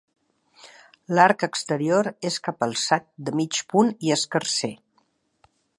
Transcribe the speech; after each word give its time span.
L'arc 1.19 1.45
exterior 1.47 2.09
és 2.31 2.41
capalçat, 2.49 3.07
de 3.29 3.35
mig 3.41 3.61
punt 3.75 3.95
i 4.09 4.15
escarser. 4.21 4.75